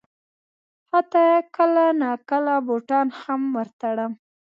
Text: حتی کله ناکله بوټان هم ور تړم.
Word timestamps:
حتی 0.91 1.25
کله 1.55 1.85
ناکله 2.01 2.55
بوټان 2.67 3.07
هم 3.19 3.41
ور 3.55 3.67
تړم. 3.81 4.11